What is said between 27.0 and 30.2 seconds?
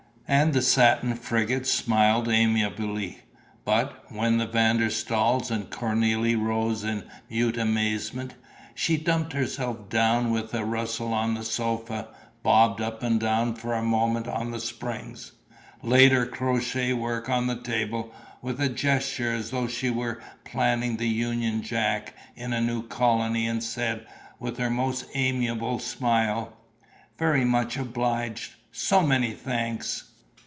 "Very much obliged. So many thanks."